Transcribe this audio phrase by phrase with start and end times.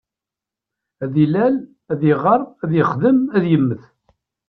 [1.03, 1.55] Ad d-ilal,
[1.91, 3.83] ad iɣer, ad yexdem, ad yemmet.